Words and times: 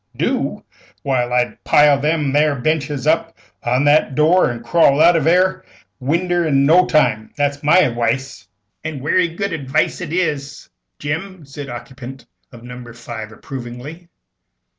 "Do? 0.17 0.63
Why, 1.03 1.29
I'd 1.31 1.63
pile 1.63 1.99
them 1.99 2.35
'ere 2.35 2.55
benches 2.55 3.05
up 3.05 3.37
agin 3.63 3.83
that 3.85 4.03
'ere 4.05 4.09
door, 4.13 4.49
an' 4.51 4.63
crawl 4.63 4.99
out 4.99 5.15
of 5.15 5.25
that 5.25 5.37
'erc 5.37 5.65
winder 5.99 6.43
in 6.43 6.65
no 6.65 6.87
time. 6.87 7.29
That's 7.37 7.61
my 7.61 7.81
adwice." 7.83 8.47
"And 8.83 9.01
werry 9.03 9.27
good 9.27 9.53
adwice 9.53 10.01
it 10.01 10.11
is, 10.11 10.69
Jim," 10.97 11.45
said 11.45 11.67
the 11.67 11.75
occupant 11.75 12.25
of 12.51 12.63
No. 12.63 12.83
5, 12.91 13.31
approvingly. 13.31 14.09